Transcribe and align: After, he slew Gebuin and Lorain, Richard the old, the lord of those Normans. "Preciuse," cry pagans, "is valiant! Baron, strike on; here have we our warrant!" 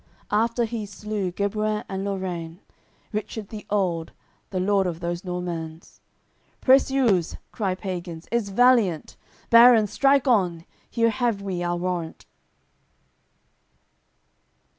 After, 0.31 0.65
he 0.65 0.87
slew 0.87 1.31
Gebuin 1.31 1.83
and 1.87 2.03
Lorain, 2.03 2.59
Richard 3.13 3.49
the 3.49 3.67
old, 3.69 4.13
the 4.49 4.59
lord 4.59 4.87
of 4.87 4.99
those 4.99 5.23
Normans. 5.23 6.01
"Preciuse," 6.59 7.37
cry 7.51 7.75
pagans, 7.75 8.27
"is 8.31 8.49
valiant! 8.49 9.15
Baron, 9.51 9.85
strike 9.85 10.27
on; 10.27 10.65
here 10.89 11.11
have 11.11 11.43
we 11.43 11.61
our 11.61 11.77
warrant!" 11.77 12.25